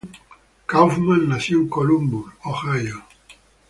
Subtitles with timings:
[0.65, 3.03] Kaufman nació en Columbus, Ohio.